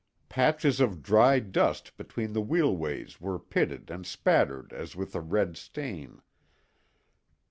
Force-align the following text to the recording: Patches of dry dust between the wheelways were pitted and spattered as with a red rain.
Patches 0.29 0.79
of 0.79 1.03
dry 1.03 1.37
dust 1.37 1.95
between 1.95 2.33
the 2.33 2.41
wheelways 2.41 3.21
were 3.21 3.37
pitted 3.37 3.91
and 3.91 4.03
spattered 4.03 4.73
as 4.73 4.95
with 4.95 5.13
a 5.13 5.21
red 5.21 5.59
rain. 5.77 6.23